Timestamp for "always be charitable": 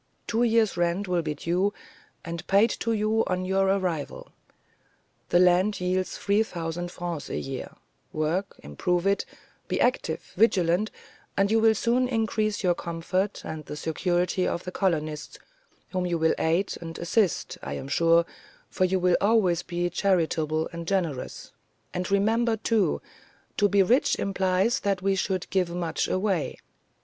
19.21-20.67